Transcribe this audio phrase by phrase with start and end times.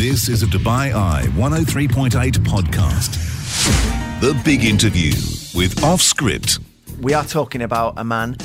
[0.00, 3.20] This is a Dubai Eye 103.8 podcast.
[4.22, 5.10] The big interview
[5.54, 6.58] with Off Script.
[7.02, 8.38] We are talking about a man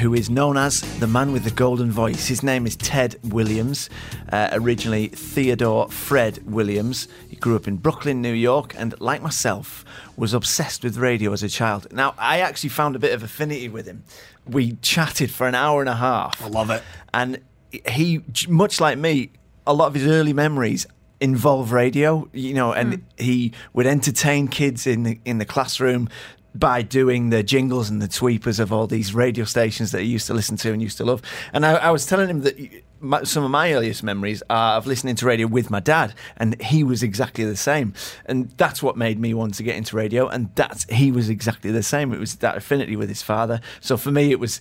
[0.00, 2.28] who is known as the man with the golden voice.
[2.28, 3.90] His name is Ted Williams,
[4.30, 7.08] uh, originally Theodore Fred Williams.
[7.28, 9.84] He grew up in Brooklyn, New York, and like myself,
[10.16, 11.92] was obsessed with radio as a child.
[11.92, 14.04] Now, I actually found a bit of affinity with him.
[14.46, 16.40] We chatted for an hour and a half.
[16.40, 16.84] I love it.
[17.12, 17.40] And
[17.84, 19.32] he, much like me,
[19.66, 20.86] a lot of his early memories
[21.20, 23.00] involve radio, you know, and hmm.
[23.16, 26.08] he would entertain kids in the, in the classroom
[26.54, 30.26] by doing the jingles and the sweepers of all these radio stations that he used
[30.26, 31.22] to listen to and used to love.
[31.52, 32.56] And I, I was telling him that
[33.00, 36.60] my, some of my earliest memories are of listening to radio with my dad, and
[36.60, 37.94] he was exactly the same.
[38.26, 40.28] And that's what made me want to get into radio.
[40.28, 42.12] And that's he was exactly the same.
[42.12, 43.60] It was that affinity with his father.
[43.80, 44.60] So for me, it was.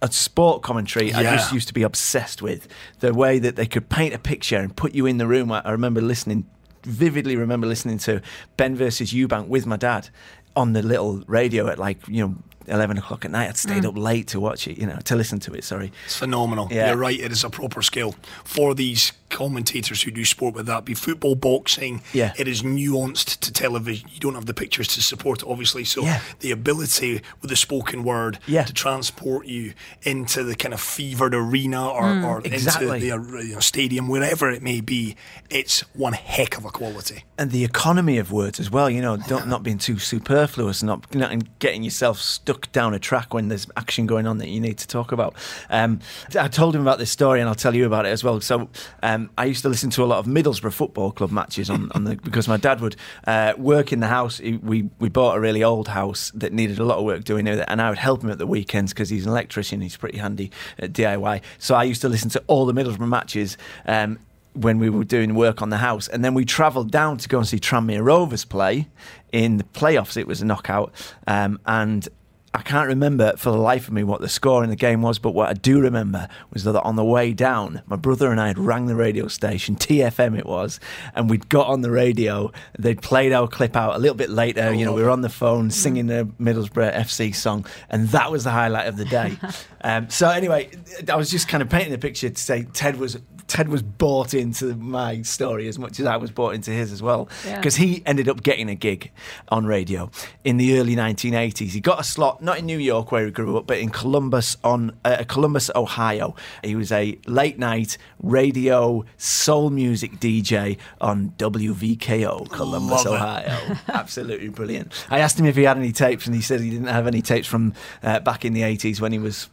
[0.00, 2.68] A sport commentary I just used to be obsessed with
[3.00, 5.50] the way that they could paint a picture and put you in the room.
[5.50, 6.46] I, I remember listening,
[6.84, 8.22] vividly remember listening to
[8.56, 10.08] Benn versus Eubank with my dad
[10.54, 12.36] on the little radio at like you know
[12.68, 13.48] eleven o'clock at night.
[13.48, 13.88] I'd stayed Mm.
[13.88, 15.64] up late to watch it, you know, to listen to it.
[15.64, 16.68] Sorry, It's phenomenal.
[16.70, 16.88] Yeah.
[16.88, 17.18] You're right.
[17.18, 21.34] It is a proper skill for these commentators who do sport, whether that be football,
[21.34, 22.02] boxing.
[22.12, 22.32] Yeah.
[22.38, 24.08] It is nuanced to television.
[24.12, 25.84] You don't have the pictures to support it, obviously.
[25.84, 26.20] So Yeah.
[26.40, 28.64] the ability with the spoken word Yeah.
[28.64, 32.86] to transport you into the kind of fevered arena or, or Exactly.
[32.86, 35.16] into the uh, you know, stadium, wherever it may be,
[35.50, 37.24] it's one heck of a quality.
[37.40, 38.90] and the economy of words as well.
[38.90, 43.32] You know, don't, not being too superfluous, not, not getting yourself stuck down a track
[43.32, 45.34] when there's action going on that you need to talk about.
[45.70, 46.00] Um,
[46.38, 48.40] I told him about this story, and I'll tell you about it as well.
[48.40, 48.68] So
[49.02, 52.04] um, I used to listen to a lot of Middlesbrough Football Club matches on, on
[52.04, 54.38] the because my dad would uh, work in the house.
[54.38, 57.46] He, we we bought a really old house that needed a lot of work doing
[57.46, 59.80] it, and I would help him at the weekends because he's an electrician.
[59.80, 61.42] He's pretty handy at DIY.
[61.58, 63.56] So I used to listen to all the Middlesbrough matches.
[63.86, 64.18] Um,
[64.54, 66.08] when we were doing work on the house.
[66.08, 68.88] And then we travelled down to go and see Tranmere Rovers play
[69.30, 70.16] in the playoffs.
[70.16, 70.92] It was a knockout.
[71.28, 72.08] Um, and
[72.54, 75.18] I can't remember for the life of me what the score in the game was,
[75.18, 78.48] but what I do remember was that on the way down, my brother and I
[78.48, 80.80] had rang the radio station, TFM it was,
[81.14, 82.50] and we'd got on the radio.
[82.78, 84.72] They'd played our clip out a little bit later.
[84.72, 88.44] You know, we were on the phone singing the Middlesbrough FC song, and that was
[88.44, 89.36] the highlight of the day.
[89.82, 90.70] um, so anyway,
[91.08, 93.18] I was just kind of painting the picture to say Ted was
[93.48, 97.02] Ted was bought into my story as much as I was bought into his as
[97.02, 97.28] well.
[97.44, 97.56] Yeah.
[97.56, 99.10] Because he ended up getting a gig
[99.48, 100.10] on radio
[100.44, 101.70] in the early 1980s.
[101.70, 104.56] He got a slot not in New York where he grew up, but in Columbus,
[104.62, 106.36] on uh, Columbus, Ohio.
[106.62, 113.18] He was a late night radio soul music DJ on WVKO, Columbus, Love it.
[113.18, 113.76] Ohio.
[113.88, 114.92] Absolutely brilliant.
[115.10, 117.22] I asked him if he had any tapes, and he said he didn't have any
[117.22, 117.72] tapes from
[118.02, 119.48] uh, back in the 80s when he was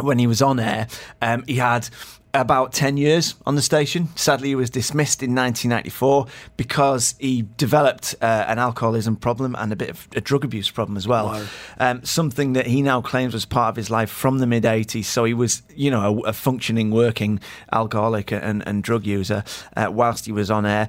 [0.00, 0.88] when he was on air.
[1.20, 1.88] Um, he had
[2.34, 4.08] about 10 years on the station.
[4.16, 6.26] Sadly, he was dismissed in 1994
[6.56, 10.96] because he developed uh, an alcoholism problem and a bit of a drug abuse problem
[10.96, 11.26] as well.
[11.26, 11.46] Wow.
[11.78, 15.04] Um, something that he now claims was part of his life from the mid 80s.
[15.04, 19.44] So he was, you know, a, a functioning, working alcoholic and, and drug user
[19.76, 20.88] uh, whilst he was on air.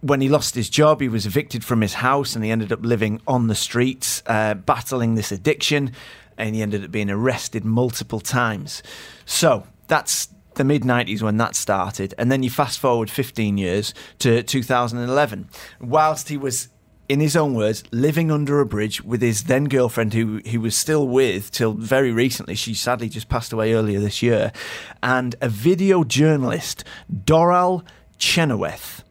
[0.00, 2.84] When he lost his job, he was evicted from his house and he ended up
[2.84, 5.92] living on the streets, uh, battling this addiction,
[6.36, 8.82] and he ended up being arrested multiple times.
[9.24, 12.14] So that's the mid 90s when that started.
[12.18, 15.48] And then you fast forward 15 years to 2011.
[15.80, 16.68] Whilst he was
[17.08, 20.76] in his own words, living under a bridge with his then girlfriend, who he was
[20.76, 22.54] still with till very recently.
[22.54, 24.52] She sadly just passed away earlier this year.
[25.02, 27.84] And a video journalist, Doral
[28.18, 29.04] Chenoweth,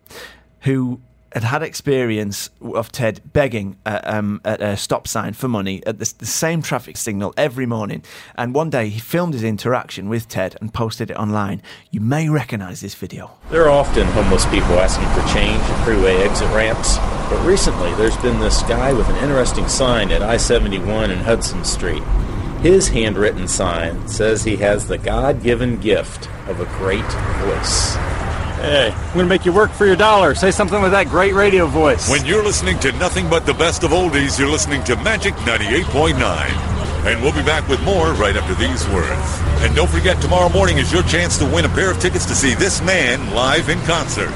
[0.62, 1.02] who
[1.34, 6.00] had had experience of Ted begging uh, um, at a stop sign for money at
[6.00, 8.04] the, the same traffic signal every morning.
[8.36, 11.62] And one day he filmed his interaction with Ted and posted it online.
[11.90, 13.32] You may recognize this video.
[13.50, 16.98] There are often homeless people asking for change at freeway exit ramps,
[17.30, 21.64] but recently there's been this guy with an interesting sign at I 71 and Hudson
[21.64, 22.04] Street.
[22.62, 27.02] His handwritten sign says he has the God given gift of a great
[27.42, 27.98] voice.
[28.62, 30.36] Hey, I'm gonna make you work for your dollar.
[30.36, 32.08] Say something with that great radio voice.
[32.08, 36.22] When you're listening to nothing but the best of oldies, you're listening to Magic 98.9.
[37.08, 39.40] And we'll be back with more right after these words.
[39.66, 42.36] And don't forget, tomorrow morning is your chance to win a pair of tickets to
[42.36, 44.32] see this man live in concert.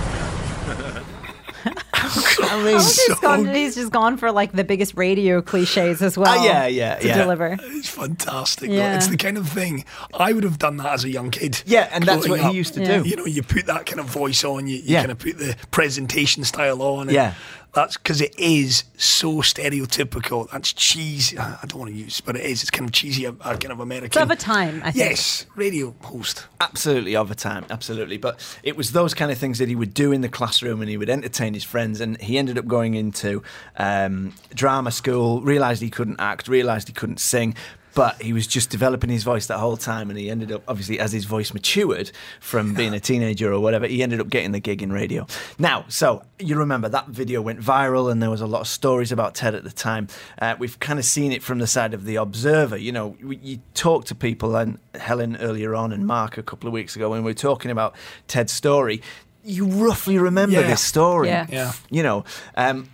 [2.51, 6.17] I mean, He's just, gone, he's just gone for like the biggest radio cliches as
[6.17, 6.39] well.
[6.39, 7.17] Uh, yeah, yeah, to yeah.
[7.17, 7.57] deliver.
[7.61, 8.69] It's fantastic.
[8.69, 8.95] Yeah.
[8.95, 11.61] It's the kind of thing I would have done that as a young kid.
[11.65, 13.01] Yeah, and that's growing what he used to Yeah.
[13.03, 13.09] do.
[13.09, 15.01] You know, you put that kind of voice on, you, you Yeah.
[15.01, 17.07] kind of put the presentation style on.
[17.07, 17.33] and Yeah.
[17.75, 20.49] That's because it is so stereotypical.
[20.49, 21.37] That's cheesy.
[21.37, 22.61] I don't want to use, but it is.
[22.61, 24.05] It's kind of cheesy, uh, kind of American.
[24.05, 25.09] It's of a time, I think.
[25.09, 26.47] Yes, radio host.
[26.61, 28.17] Absolutely, over time, absolutely.
[28.17, 30.89] But it was those kind of things that he would do in the classroom, and
[30.89, 31.99] he would entertain his friends.
[31.99, 33.43] And he ended up going into
[33.75, 37.55] um, drama school, realised he couldn't act, realised he couldn't sing.
[37.95, 40.99] But he was just developing his voice that whole time, and he ended up, obviously,
[40.99, 42.11] as his voice matured
[42.41, 45.25] from being a teenager or whatever, he ended up getting the gig in radio.
[45.57, 49.11] Now, so you remember that video went viral, and there was a lot of stories
[49.13, 50.09] about Ted at the time.
[50.39, 52.75] Uh, we've kind of seen it from the side of the observer.
[52.77, 56.73] You know, you talk to people, and Helen earlier on, and Mark a couple of
[56.73, 57.95] weeks ago, when we were talking about
[58.27, 59.01] Ted's story.
[59.47, 60.67] You roughly remember Yeah.
[60.67, 61.45] this story, Yeah.
[61.49, 61.71] Yeah.
[61.91, 62.25] you know.
[62.57, 62.89] Um,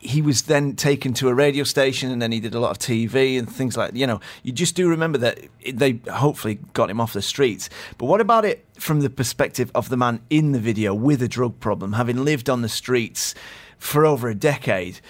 [0.00, 2.78] he was then taken to a radio station and then he did a lot of
[2.78, 5.38] TV and things like you know you just do remember that
[5.72, 7.68] they hopefully got him off the streets.
[7.98, 11.28] But what about it from the perspective of the man in the video with a
[11.28, 13.34] drug problem having lived on the streets
[13.78, 15.00] for over a decade?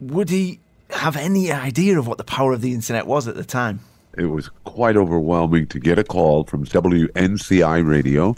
[0.00, 0.60] Would he
[0.90, 3.80] have any idea of what the power of the internet was at the time?
[4.16, 8.34] It was quite overwhelming to get a call from WNCI radio,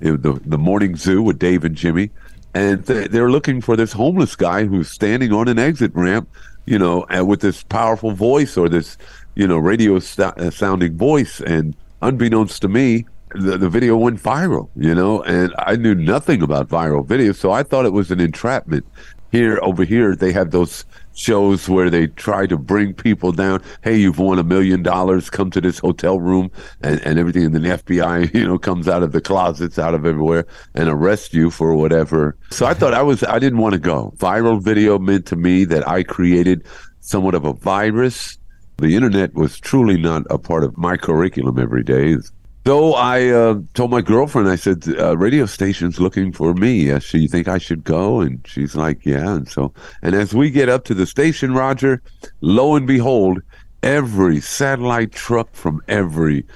[0.00, 2.10] the the morning zoo with Dave and Jimmy,
[2.54, 6.28] and th- they're looking for this homeless guy who's standing on an exit ramp,
[6.66, 8.96] you know, and with this powerful voice or this,
[9.34, 13.06] you know, radio st- uh, sounding voice, and unbeknownst to me.
[13.36, 17.50] The, the video went viral, you know, and I knew nothing about viral videos, so
[17.50, 18.86] I thought it was an entrapment.
[19.34, 23.64] Here, over here, they have those shows where they try to bring people down.
[23.82, 25.28] Hey, you've won a million dollars.
[25.28, 26.52] Come to this hotel room
[26.82, 27.46] and, and everything.
[27.46, 30.46] And then the FBI, you know, comes out of the closets, out of everywhere,
[30.76, 32.36] and arrest you for whatever.
[32.50, 34.14] So I thought I was, I didn't want to go.
[34.18, 36.64] Viral video meant to me that I created
[37.00, 38.38] somewhat of a virus.
[38.76, 42.18] The internet was truly not a part of my curriculum every day.
[42.66, 46.90] So I uh, told my girlfriend, I said, uh, radio station's looking for me.
[46.90, 48.20] Uh, so you think I should go?
[48.20, 49.34] And she's like, yeah.
[49.34, 52.00] And so, and as we get up to the station, Roger,
[52.40, 53.42] lo and behold,
[53.82, 56.46] every satellite truck from every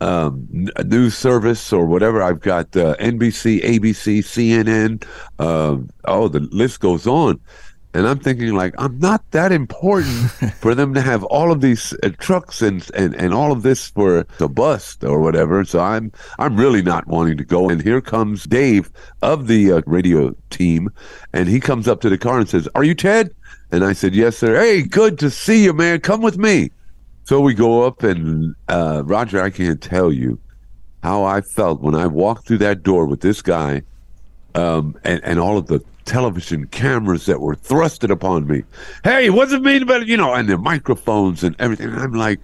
[0.00, 0.48] um,
[0.86, 5.04] news service or whatever, I've got uh, NBC, ABC, CNN.
[5.38, 5.76] Uh,
[6.06, 7.38] oh, the list goes on.
[7.94, 10.30] And I'm thinking, like, I'm not that important
[10.60, 13.88] for them to have all of these uh, trucks and, and, and all of this
[13.88, 15.64] for the bust or whatever.
[15.64, 17.68] So I'm I'm really not wanting to go.
[17.68, 18.90] And here comes Dave
[19.22, 20.90] of the uh, radio team,
[21.32, 23.34] and he comes up to the car and says, "Are you Ted?"
[23.72, 26.00] And I said, "Yes, sir." Hey, good to see you, man.
[26.00, 26.70] Come with me.
[27.24, 30.38] So we go up, and uh, Roger, I can't tell you
[31.02, 33.82] how I felt when I walked through that door with this guy
[34.54, 38.64] um, and, and all of the television cameras that were thrusted upon me.
[39.04, 41.90] Hey, what's it mean about, you know, and the microphones and everything.
[41.90, 42.40] And I'm like,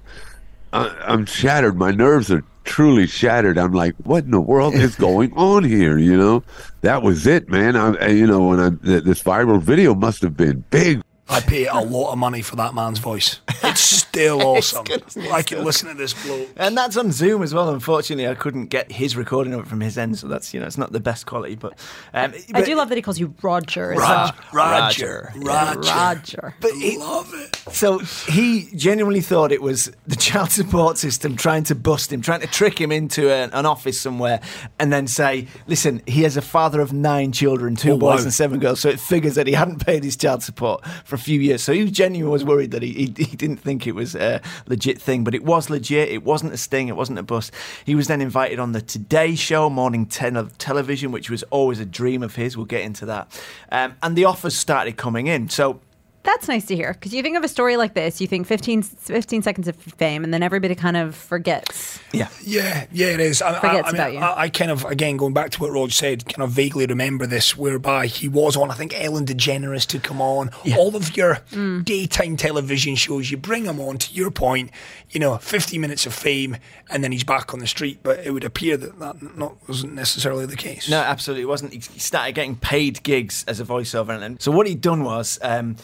[0.72, 1.76] I, I'm shattered.
[1.76, 3.56] My nerves are truly shattered.
[3.58, 5.98] I'm like, what in the world is going on here?
[5.98, 6.44] You know,
[6.82, 7.74] that was it, man.
[7.74, 11.00] I, I- you know, when I, this viral video must have been big.
[11.28, 13.40] I pay a lot of money for that man's voice.
[13.70, 14.84] It's still awesome.
[15.32, 16.48] I can listen to this bloke.
[16.56, 17.68] and that's on Zoom as well.
[17.70, 20.66] Unfortunately, I couldn't get his recording of it from his end, so that's you know
[20.66, 21.54] it's not the best quality.
[21.56, 21.78] But,
[22.12, 24.34] um, I do love that he calls you Roger Roger, well.
[24.52, 25.80] Roger, Roger.
[25.80, 26.54] Roger.
[26.60, 27.56] But it, Love it.
[27.74, 32.40] So he genuinely thought it was the child support system trying to bust him, trying
[32.40, 34.40] to trick him into an, an office somewhere,
[34.78, 38.24] and then say, "Listen, he has a father of nine children, two Oh, boys wow.
[38.24, 41.18] and seven girls." So it figures that he hadn't paid his child support for a
[41.18, 41.62] few years.
[41.62, 45.00] So he genuinely was worried that he he, he didn't think it was a legit
[45.00, 46.08] thing, but it was legit.
[46.08, 46.88] It wasn't a sting.
[46.88, 47.52] It wasn't a bust.
[47.84, 51.80] He was then invited on the Today Show, morning ten of television, which was always
[51.80, 52.56] a dream of his.
[52.56, 53.40] We'll get into that,
[53.70, 55.48] um, and the offers started coming in.
[55.48, 55.80] So.
[56.24, 58.82] That's nice to hear because you think of a story like this, you think 15,
[58.82, 62.00] 15 seconds of fame, and then everybody kind of forgets.
[62.12, 62.28] Yeah.
[62.42, 63.42] Yeah, yeah, it is.
[63.42, 64.18] I, Forgets I, I mean, about you.
[64.20, 67.26] I, I kind of, again, going back to what Rog said, kind of vaguely remember
[67.26, 70.50] this, whereby he was on, I think Ellen DeGeneres to come on.
[70.76, 71.84] All of your Mm.
[71.84, 74.70] daytime television shows, you bring him on, to your point,
[75.10, 76.56] you know, 50 minutes of fame,
[76.90, 77.98] and then he's back on the street.
[78.02, 80.88] But it would appear that that not, wasn't necessarily the case.
[80.88, 81.72] No, absolutely it wasn't.
[81.74, 85.04] He he started getting paid gigs as a voiceover, and then, so what he'd done
[85.04, 85.38] was.
[85.42, 85.76] Um,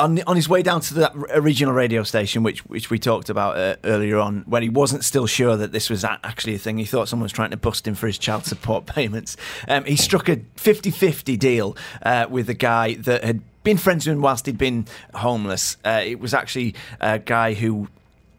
[0.00, 3.56] on, on his way down to that original radio station, which which we talked about
[3.56, 6.84] uh, earlier on, when he wasn't still sure that this was actually a thing, he
[6.84, 9.36] thought someone was trying to bust him for his child support payments.
[9.68, 14.06] Um, he struck a 50 50 deal uh, with a guy that had been friends
[14.06, 15.76] with him whilst he'd been homeless.
[15.84, 17.88] Uh, it was actually a guy who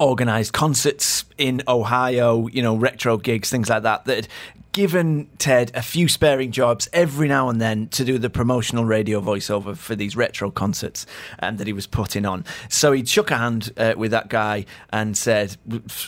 [0.02, 4.28] organised concerts in Ohio, you know, retro gigs, things like that, that
[4.72, 9.22] given Ted a few sparing jobs every now and then to do the promotional radio
[9.22, 11.06] voiceover for these retro concerts
[11.42, 12.46] um, that he was putting on.
[12.70, 15.58] So he shook a hand uh, with that guy and said,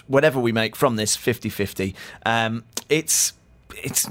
[0.08, 1.96] whatever we make from this 50 50,
[2.26, 3.34] um, it's.
[3.84, 4.08] It's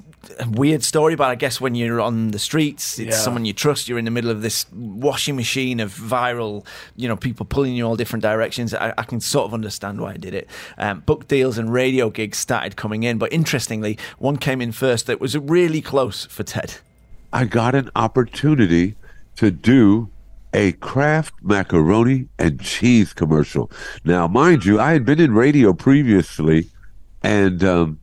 [0.48, 3.22] weird story, but I guess when you're on the streets, it's Yeah.
[3.22, 3.88] someone you trust.
[3.88, 6.64] You're in the middle of this washing machine of viral,
[6.96, 8.72] you know, people pulling you all different directions.
[8.74, 10.48] I, I can sort of understand why I did it.
[10.78, 15.06] Um, book deals and radio gigs started coming in, but interestingly, one came in first
[15.06, 16.74] that was really close for Ted.
[17.32, 18.94] I got an opportunity
[19.36, 20.10] to do
[20.54, 23.70] a Kraft macaroni and cheese commercial.
[24.04, 26.68] Now, mind you, I had been in radio previously,
[27.22, 27.98] and um,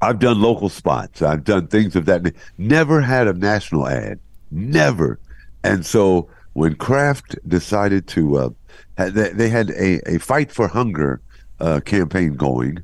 [0.00, 1.22] I've done local spots.
[1.22, 2.34] I've done things of that.
[2.58, 4.18] Never had a national ad.
[4.50, 5.18] Never.
[5.62, 8.50] And so when Kraft decided to, uh,
[8.96, 11.20] they, had a, a fight for hunger
[11.60, 12.82] uh, campaign going,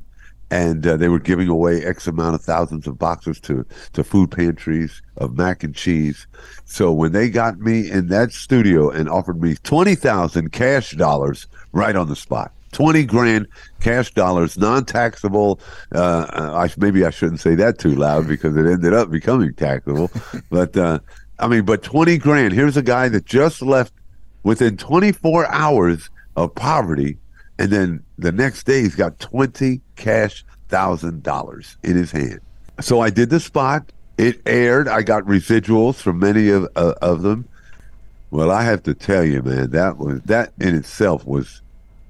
[0.49, 4.31] and uh, they were giving away X amount of thousands of boxes to to food
[4.31, 6.27] pantries of mac and cheese.
[6.65, 11.47] So when they got me in that studio and offered me twenty thousand cash dollars
[11.71, 12.51] right on the spot.
[12.71, 13.47] 20 grand
[13.79, 15.59] cash dollars, non-taxable.
[15.93, 20.11] Uh, I, maybe I shouldn't say that too loud because it ended up becoming taxable.
[20.49, 20.99] but uh,
[21.39, 22.53] I mean, but 20 grand.
[22.53, 23.93] Here's a guy that just left
[24.43, 27.17] within 24 hours of poverty,
[27.59, 32.39] and then the next day he's got 20 cash thousand dollars in his hand.
[32.79, 33.91] So I did the spot.
[34.17, 34.87] It aired.
[34.87, 37.47] I got residuals from many of uh, of them.
[38.31, 41.60] Well, I have to tell you, man, that was that in itself was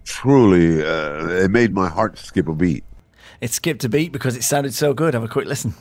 [0.04, 2.84] truly uh, it made my heart skip a beat.
[3.40, 5.14] It skipped a beat because it sounded so good.
[5.14, 5.74] Have a quick listen.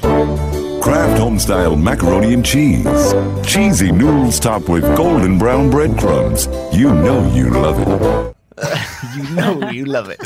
[0.00, 2.86] Kraft Homestyle macaroni and cheese.
[3.46, 6.46] Cheesy noodles topped with golden brown breadcrumbs.
[6.72, 8.36] You know you love it.
[9.16, 10.20] You know you love it.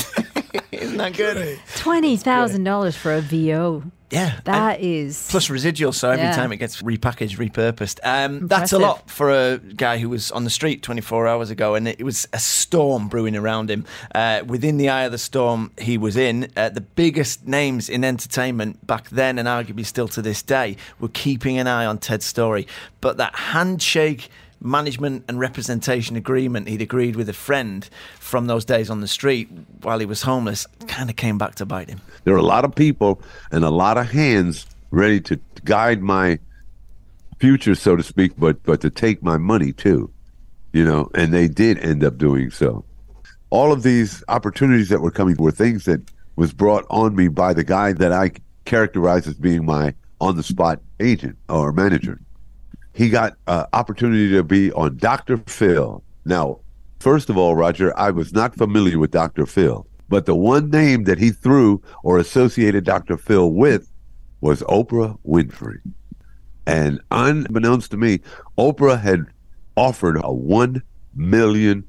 [0.72, 1.58] Isn't that good?
[1.76, 3.84] Twenty thousand dollars for a VO.
[4.14, 4.38] Yeah.
[4.44, 6.36] That is plus residual, so every Yeah.
[6.36, 7.98] time it gets repackaged, repurposed.
[8.04, 8.80] Um, that's a Impressive.
[8.80, 12.26] lot for a guy who was on the street 24 hours ago, and it was
[12.32, 13.84] a storm brewing around him.
[14.14, 18.04] Uh, within the eye of the storm he was in, uh, the biggest names in
[18.04, 22.24] entertainment back then, and arguably still to this day, were keeping an eye on Ted's
[22.24, 22.66] story.
[23.00, 24.30] But that handshake
[24.60, 29.48] management and representation agreement he'd agreed with a friend from those days on the street
[29.82, 32.00] while he was homeless kind of came back to bite him.
[32.24, 36.38] There are a lot of people and a lot of hands ready to guide my
[37.38, 40.10] future, so to speak, but but to take my money too,
[40.72, 41.10] you know.
[41.14, 42.84] And they did end up doing so.
[43.50, 46.00] All of these opportunities that were coming were things that
[46.36, 48.32] was brought on me by the guy that I
[48.64, 52.18] characterize as being my on the spot agent or manager.
[52.94, 55.36] He got uh, opportunity to be on Dr.
[55.38, 56.02] Phil.
[56.24, 56.60] Now,
[57.00, 59.46] first of all, Roger, I was not familiar with Dr.
[59.46, 63.16] Phil, but the one name that he threw or associated Dr.
[63.16, 63.90] Phil with
[64.40, 65.80] was Oprah Winfrey.
[66.66, 68.20] And unbeknownst to me,
[68.56, 69.26] Oprah had
[69.76, 70.80] offered a $1
[71.14, 71.84] million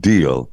[0.00, 0.50] deal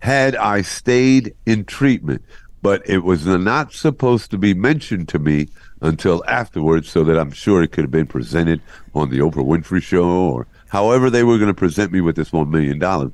[0.00, 2.22] had I stayed in treatment.
[2.62, 5.48] But it was not supposed to be mentioned to me
[5.80, 8.60] until afterwards, so that I'm sure it could have been presented
[8.94, 12.30] on the Oprah Winfrey Show or however they were going to present me with this
[12.30, 13.12] $1 million.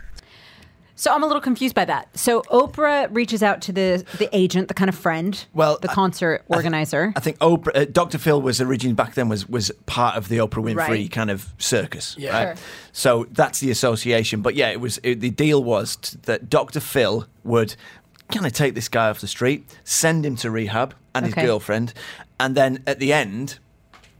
[0.98, 2.16] So I'm a little confused by that.
[2.18, 5.94] So Oprah reaches out to the the agent, the kind of friend, Well, the I-
[5.94, 7.12] concert organizer.
[7.14, 8.16] I think Oprah, uh, Dr.
[8.16, 11.12] Phil was originally back then was was part of the Oprah Winfrey Right.
[11.12, 12.44] kind of circus, Yeah.
[12.44, 12.58] right?
[12.92, 14.40] So that's the association.
[14.40, 16.80] But yeah, it was it, the deal was t- that Dr.
[16.80, 17.76] Phil would
[18.32, 21.92] kind of take this guy off the street, send him to rehab and his girlfriend,
[22.38, 23.58] and then at the end.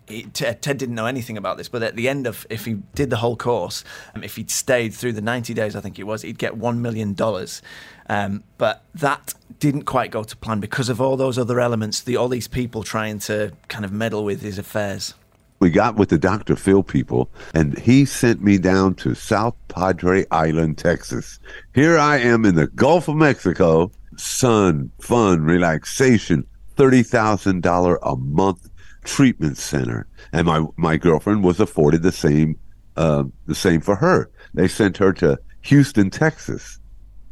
[0.09, 2.75] He, Ted, Ted didn't know anything about this, but at the end of if he
[2.95, 3.83] did the whole course,
[4.15, 6.81] um, if he'd stayed through the ninety days, I think it was, he'd get one
[6.81, 7.61] million dollars.
[8.09, 12.17] Um, but that didn't quite go to plan because of all those other elements, the
[12.17, 15.15] all these people trying to kind of meddle with his affairs.
[15.59, 16.55] we got with the Dr.
[16.55, 21.41] Phil people, and he sent me down to South Padre Island, Texas.
[21.75, 26.47] Here I am in the Gulf of Mexico, sun, fun, relaxation,
[26.77, 28.69] $30,000 a month
[29.05, 30.07] treatment center.
[30.33, 32.59] And my, my girlfriend was afforded the same,
[32.97, 34.31] uh, the same for her.
[34.55, 36.79] They sent her to Houston, Texas,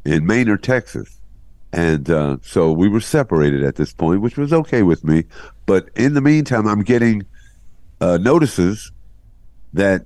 [0.05, 1.21] in Maynard, Texas.
[1.73, 5.25] And uh, so we were separated at this point, which was okay with me.
[5.67, 7.27] But in the meantime, I'm getting
[8.01, 8.93] uh, notices
[9.73, 10.05] that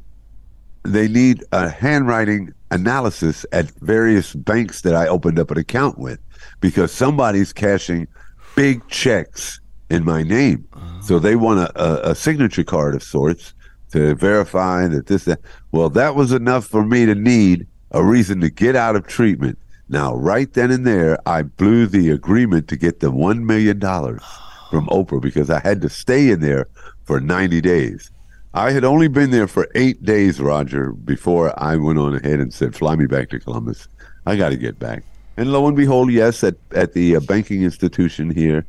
[0.83, 6.19] they need a handwriting analysis at various banks that I opened up an account with
[6.61, 8.09] because somebody's cashing
[8.59, 10.67] big checks in my name.
[10.73, 11.01] Uh-huh.
[11.03, 13.55] So they want a, a, a signature card of sorts
[13.93, 15.41] to verify that this, that.
[15.73, 19.59] Well, that was enough for me to need a reason to get out of treatment.
[19.89, 24.87] Now, right then and there, I blew the agreement to get the $1 million from
[24.89, 26.69] Oprah because I had to stay in there
[27.05, 28.11] for 90 days.
[28.55, 32.53] I had only been there for eight days, Roger, before I went on ahead and
[32.53, 33.89] said, fly me back to Columbus.
[34.27, 35.05] I got to get back.
[35.39, 38.67] And lo and behold, yes, at, at the uh, banking institution here,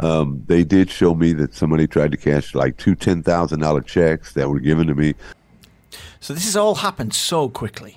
[0.00, 3.82] Um, they did show me that somebody tried to cash like two ten thousand dollar
[3.82, 5.14] checks that were given to me.
[6.20, 7.94] So this has all happened so quickly.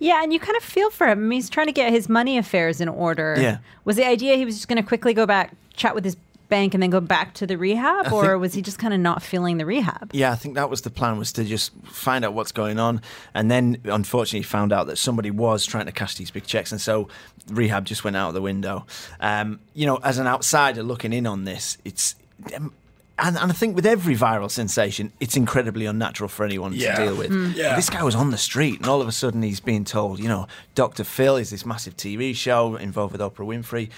[0.00, 1.30] Yeah, and you kind of feel for him.
[1.30, 3.36] He's trying to get his money affairs in order.
[3.38, 3.58] Yeah.
[3.84, 6.16] Was the idea he was just going to quickly go back, chat with his
[6.54, 9.00] bank, and then go back to the rehab, or think- was he just kind of
[9.00, 10.10] not feeling the rehab?
[10.12, 13.00] Yeah, I think that was the plan was to just find out what's going on,
[13.34, 16.80] and then unfortunately found out that somebody was trying to cash these big checks, and
[16.80, 17.08] so
[17.50, 18.86] rehab just went out the window.
[19.20, 22.14] Um, you know, as an outsider looking in on this, it's.
[22.54, 22.72] Um,
[23.16, 26.96] and, and I think with every viral sensation, it's incredibly unnatural for anyone Yeah.
[26.96, 27.30] to deal with.
[27.30, 27.54] Mm.
[27.54, 27.76] Yeah.
[27.76, 30.26] This guy was on the street, and all of a sudden he's being told, you
[30.28, 31.04] know, Dr.
[31.04, 33.88] Phil is this massive TV show involved with Oprah Winfrey.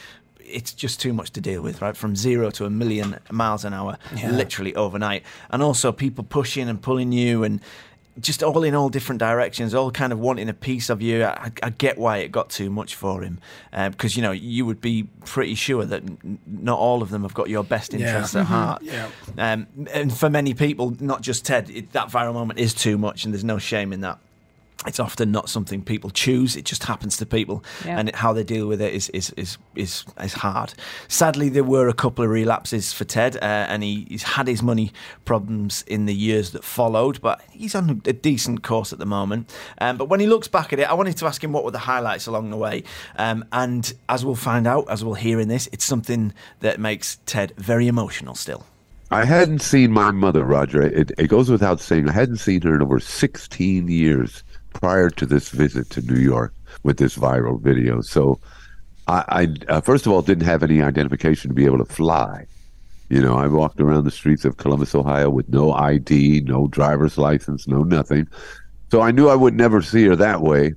[0.48, 1.96] It's just too much to deal with, right?
[1.96, 5.22] From zero to a million miles an hour, literally overnight.
[5.50, 7.60] And also people pushing and pulling you and
[8.18, 11.22] just all in all different directions, all kind of wanting a piece of you.
[11.22, 13.40] I, I get why it got too much for him,
[13.90, 17.34] because you know you would be pretty sure that n- not all of them have
[17.34, 18.06] got your best Yeah.
[18.06, 18.80] interests at heart.
[18.82, 19.10] Yeah.
[19.36, 23.24] Um, and for many people, not just Ted, it, that viral moment is too much,
[23.26, 24.18] and there's no shame in that.
[24.86, 27.98] It's often not something people choose; it just happens to people, Yeah.
[27.98, 30.74] and how they deal with it is is is is, is hard.
[31.08, 33.40] Sadly, there were a couple of relapses for Ted, uh,
[33.70, 34.92] and he, he's had his money
[35.24, 39.52] problems in the years that followed, but he's on a decent course at the moment.
[39.80, 41.70] Um, but when he looks back at it, I wanted to ask him what were
[41.70, 42.84] the highlights along the way,
[43.16, 47.18] um, and as we'll find out, as we'll hear in this, it's something that makes
[47.24, 48.66] Ted very emotional still.
[49.10, 50.82] I hadn't seen my mother, Roger.
[50.82, 54.42] It, it goes without saying, I hadn't seen her in over 16 years
[54.80, 56.52] prior to this visit to New York
[56.82, 58.00] with this viral video.
[58.00, 58.38] So
[59.06, 62.46] I, I uh, first of all, didn't have any identification to be able to fly.
[63.08, 67.16] You know, I walked around the streets of Columbus, Ohio with no ID, no driver's
[67.16, 68.26] license, no nothing.
[68.90, 70.74] So I knew I would never see her that way.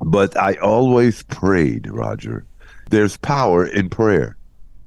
[0.00, 2.46] But I always prayed, Roger.
[2.90, 4.36] There's power in prayer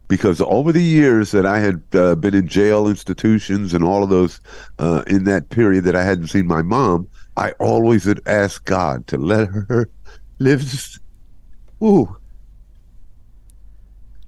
[0.08, 4.10] because over the years that I had uh, been in jail institutions and all of
[4.10, 4.40] those
[4.80, 7.08] uh, in that period that I hadn't seen my mom,
[7.42, 9.90] I always would ask God to let her
[10.38, 11.00] live.
[11.84, 12.16] Ooh.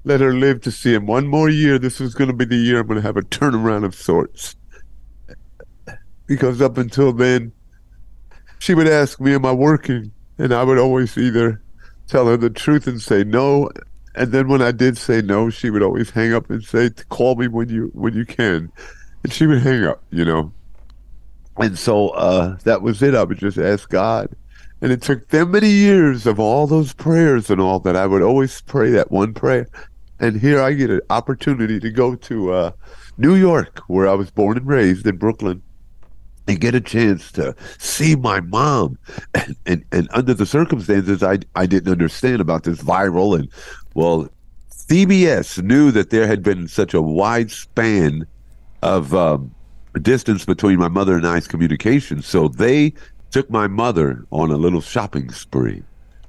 [0.03, 1.77] Let her live to see him one more year.
[1.77, 4.55] This was going to be the year I'm going to have a turnaround of sorts.
[6.25, 7.51] Because up until then,
[8.57, 10.11] she would ask me, Am I working?
[10.39, 11.61] And I would always either
[12.07, 13.69] tell her the truth and say no.
[14.15, 17.35] And then when I did say no, she would always hang up and say, "Call
[17.35, 18.71] me when you when you can,"
[19.23, 20.51] and she would hang up, you know.
[21.57, 23.15] And so uh, that was it.
[23.15, 24.29] I would just ask God,
[24.81, 28.21] and it took them many years of all those prayers and all that I would
[28.21, 29.67] always pray that one prayer.
[30.19, 32.71] And here I get an opportunity to go to uh,
[33.17, 35.61] New York, where I was born and raised in Brooklyn,
[36.47, 38.97] and get a chance to see my mom.
[39.33, 43.37] And, and, and under the circumstances, I, I didn't understand about this viral.
[43.37, 43.49] And
[43.95, 44.27] well,
[44.71, 48.25] CBS knew that there had been such a wide span
[48.81, 49.53] of um,
[49.99, 52.21] distance between my mother and I's communication.
[52.21, 52.93] So they
[53.31, 55.83] took my mother on a little shopping spree.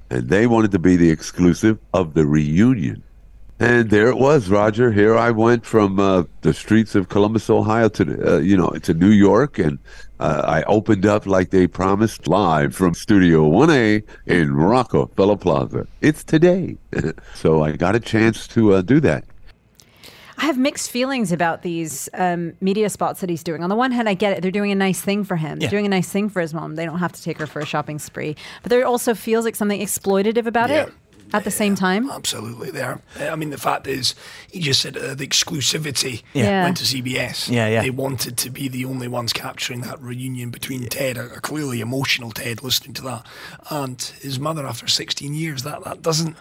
[0.09, 3.03] And they wanted to be the exclusive of the reunion.
[3.59, 4.91] And there it was, Roger.
[4.91, 8.93] Here I went from uh, the streets of Columbus, Ohio, to uh, you know to
[8.93, 9.79] New York, and
[10.19, 15.87] uh, I opened up like they promised, live from Studio One A in Rockefeller Plaza.
[16.01, 16.75] It's today,
[17.33, 19.23] so I got a chance to uh, do that.
[20.37, 23.63] I have mixed feelings about these um, media spots that he's doing.
[23.63, 25.59] On the one hand, I get it; they're doing a nice thing for him.
[25.59, 25.71] They're Yeah.
[25.71, 26.75] doing a nice thing for his mom.
[26.75, 28.35] They don't have to take her for a shopping spree.
[28.61, 30.83] But there also feels like something exploitative about Yeah.
[30.83, 30.93] it.
[31.33, 33.01] At the same time, Absolutely, there.
[33.19, 34.15] I mean, the fact is,
[34.49, 36.63] he just said uh, the exclusivity Yeah.
[36.63, 37.49] went to CBS.
[37.49, 37.81] Yeah, yeah.
[37.81, 41.81] They wanted to be the only ones capturing that reunion between Ted, a, a clearly
[41.81, 43.25] emotional Ted, listening to that,
[43.69, 45.63] and his mother after 16 years.
[45.63, 46.35] That that doesn't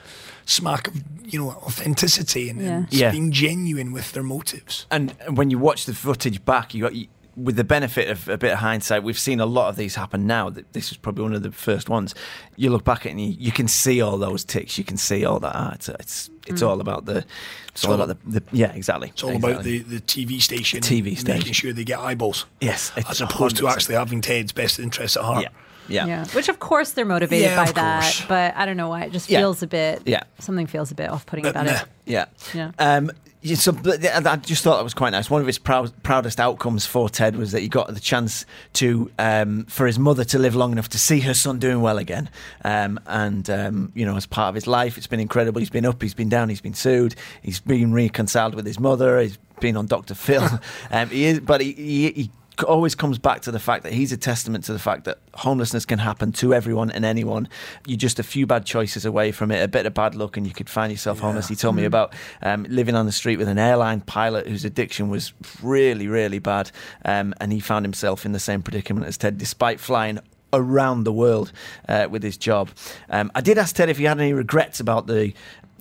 [0.47, 0.94] smack of
[1.25, 3.11] you know authenticity and, and Yeah.
[3.11, 4.87] being genuine with their motives.
[4.90, 8.38] And when you watch the footage back, you got you, with the benefit of a
[8.38, 10.51] bit of hindsight, we've seen a lot of these happen now.
[10.51, 12.14] This was probably one of the first ones.
[12.57, 14.79] You look back at it and you, you can see all those ticks.
[14.79, 15.53] You can see all that.
[15.55, 17.25] Ah, it's it's, it's all about the.
[17.68, 18.42] It's all all- about the, the.
[18.57, 19.09] Yeah, exactly.
[19.09, 21.38] It's all about the, the TV station, TV station.
[21.38, 23.73] making sure they get eyeballs, Yes, as opposed to 100%.
[23.73, 25.42] actually having Ted's best interests at heart.
[25.42, 25.49] Yeah,
[25.88, 26.07] yeah.
[26.07, 26.25] yeah.
[26.27, 28.25] Which of course they're motivated Yeah, by that, course.
[28.29, 29.40] but I don't know why it just Yeah.
[29.40, 30.03] feels a bit.
[30.07, 30.23] Yeah.
[30.38, 31.81] Something feels a bit off-putting But about meh.
[31.81, 31.85] it.
[32.07, 32.25] Yeah.
[32.55, 32.70] Yeah.
[32.79, 33.12] Um, yeah,
[33.44, 35.28] so I just thought that was quite nice.
[35.28, 39.11] One of his proud, proudest outcomes for Ted was that he got the chance to
[39.18, 42.30] um, for his mother to live long enough to see her son doing well again.
[42.64, 45.59] Um, and um, you know, as part of his life, it's been incredible.
[45.59, 49.20] He's been up, he's been down, he's been sued, he's been reconciled with his mother.
[49.20, 50.14] He's been on Dr.
[50.14, 50.48] Phil.
[50.90, 52.30] um, he is, but he, he, he
[52.62, 55.84] always comes back to the fact that he's a testament to the fact that homelessness
[55.84, 57.48] can happen to everyone and anyone.
[57.86, 60.46] You're just a few bad choices away from it, a bit of bad luck, and
[60.46, 61.48] you could find yourself homeless.
[61.48, 65.08] He told me about um, living on the street with an airline pilot whose addiction
[65.08, 66.70] was really, really bad,
[67.04, 70.20] um, and he found himself in the same predicament as Ted, despite flying
[70.52, 71.52] around the world
[71.88, 72.70] uh, with his job.
[73.10, 75.32] Um, I did ask Ted if he had any regrets about the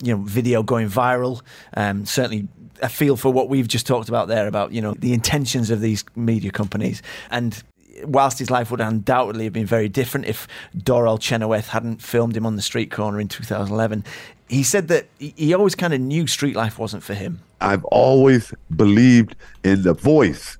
[0.02, 1.40] you know video going viral.
[1.76, 2.48] Um, certainly.
[2.82, 5.80] A feel for what we've just talked about there about you know the intentions of
[5.80, 7.62] these media companies and
[8.04, 12.46] whilst his life would undoubtedly have been very different if Doral Chenoweth hadn't filmed him
[12.46, 14.04] on the street corner in 2011,
[14.48, 17.40] he said that he he always kind of knew street life wasn't for him.
[17.60, 20.58] I've always believed in the voice,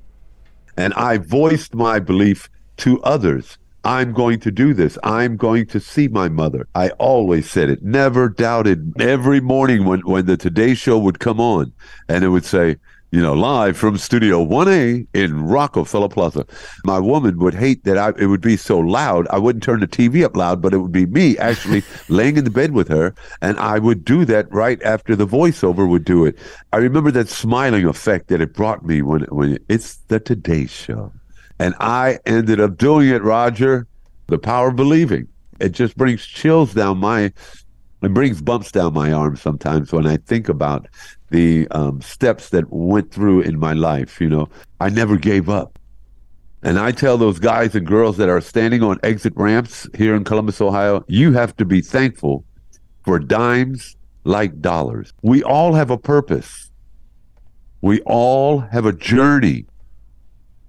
[0.77, 2.48] and I voiced my belief
[2.79, 3.59] to others.
[3.85, 4.99] I'm going to do this.
[5.03, 6.66] I'm going to see my mother.
[6.75, 9.01] I always said it, never doubted.
[9.01, 11.73] Every morning when, when the Today Show would come on
[12.09, 12.77] and it would say,
[13.14, 16.44] you know, live from Studio 1A in Rockefeller Plaza.
[16.85, 19.29] My woman would hate that I, it would be so loud.
[19.29, 22.42] I wouldn't turn the TV up loud, but it would be me actually laying in
[22.42, 23.14] the bed with her.
[23.40, 26.37] And I would do that right after the voiceover would do it.
[26.73, 31.12] I remember that smiling effect that it brought me when, when it's the Today Show.
[31.59, 33.87] And I ended up doing it, Roger.
[34.27, 35.29] The power of believing.
[35.61, 37.33] It just brings chills down my,
[38.03, 40.88] it brings bumps down my arm sometimes when I think about
[41.31, 44.21] the um, steps that went through in my life.
[44.21, 44.49] You know,
[44.81, 45.79] I never gave up.
[46.62, 50.25] And I tell those guys and girls that are standing on exit ramps here in
[50.25, 52.43] Columbus, Ohio, you have to be thankful
[53.05, 55.12] for dimes like dollars.
[55.23, 56.71] We all have a purpose.
[57.83, 59.67] We all have a journey.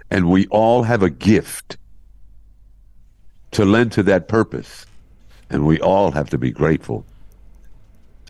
[0.09, 1.77] And we all have a gift
[3.51, 4.85] to lend to that purpose.
[5.49, 7.05] And we all have to be grateful.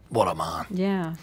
[0.10, 0.66] What a man.
[0.70, 1.16] Yeah.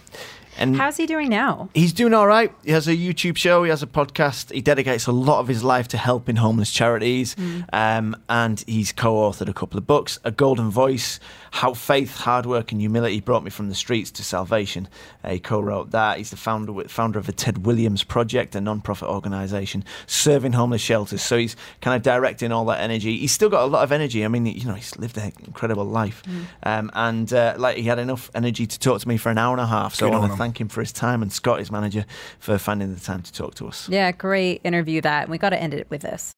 [0.58, 1.70] And How's he doing now?
[1.74, 2.52] He's doing all right.
[2.62, 3.64] He has a YouTube show.
[3.64, 4.52] He has a podcast.
[4.52, 7.34] He dedicates a lot of his life to helping homeless charities.
[7.72, 11.20] Um, and he's co-authored a couple of books: A Golden Voice,
[11.52, 14.88] How Faith, Hard Work, and Humility Brought Me from the Streets to Salvation.
[15.22, 16.16] Uh, he co-wrote that.
[16.16, 21.22] He's the founder founder of the Ted Williams Project, a non-profit organisation serving homeless shelters.
[21.22, 23.18] So he's kind of directing all that energy.
[23.18, 24.24] He's still got a lot of energy.
[24.24, 26.22] I mean, you know, he's lived an incredible life,
[26.62, 29.52] um, and uh, like he had enough energy to talk to me for an hour
[29.52, 29.94] and a half.
[29.94, 32.06] So Good I want to thank him for his time, and Scott, his manager,
[32.38, 33.88] for finding the time to talk to us.
[33.90, 35.24] Yeah, great interview that.
[35.24, 36.32] And we got to end it with this.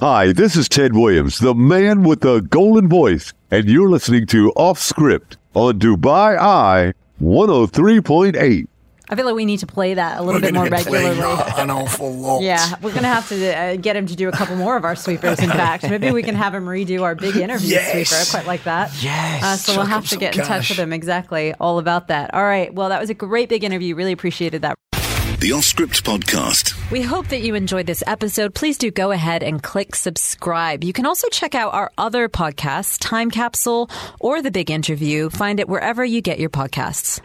[0.00, 4.50] Hi, this is Ted Williams, the man with the golden voice, and you're listening to
[4.52, 8.66] Off Script on Dubai Eye 103.8.
[9.10, 10.88] I feel like we need to play that a little We're bit more gonna be
[10.88, 11.36] playing regularly.
[11.36, 12.40] that an awful lot.
[12.42, 14.96] Yeah, we're gonna have to uh, get him to do a couple more of our
[14.96, 15.38] sweepers.
[15.40, 17.90] In fact, maybe we can have him redo our big interview Yes.
[18.08, 18.22] sweeper.
[18.22, 18.90] I quite like that.
[19.02, 19.42] Yes.
[19.42, 22.32] Uh, so we'll have to some get in touch with him exactly all about that.
[22.32, 22.72] All right.
[22.72, 23.94] Well, that was a great big interview.
[23.96, 24.76] Really appreciated that.
[25.40, 26.90] The Off Script Podcast.
[26.90, 28.54] We hope that you enjoyed this episode.
[28.54, 30.84] Please do go ahead and click subscribe.
[30.84, 33.88] You can also check out our other podcasts, Time Capsule
[34.20, 35.30] or The Big Interview.
[35.30, 37.20] Find it wherever you get your podcasts.